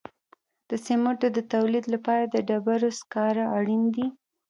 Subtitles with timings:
[0.69, 4.07] د سمنټو د تولید لپاره د ډبرو سکاره اړین دي.